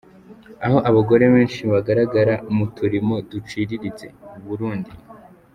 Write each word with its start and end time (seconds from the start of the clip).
Aho 0.65 0.77
abagore 0.89 1.23
benshi 1.33 1.61
bagaragara 1.71 2.33
mu 2.55 2.65
turimo 2.77 3.15
duciriritse: 3.29 4.05
Burundi. 4.45 4.91